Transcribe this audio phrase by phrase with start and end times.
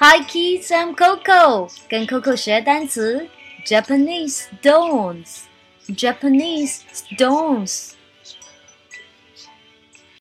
[0.00, 3.28] Hi kids, I'm Coco，跟 Coco 学单词。
[3.66, 7.94] Japanese stones，Japanese stones。